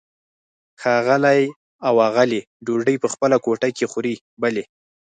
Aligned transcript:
ښاغلی 0.81 1.41
او 1.87 1.95
آغلې 2.07 2.39
ډوډۍ 2.65 2.95
په 3.03 3.07
خپله 3.13 3.37
کوټه 3.45 3.69
کې 3.77 3.85
خوري؟ 3.91 4.15
بلې. 4.41 4.63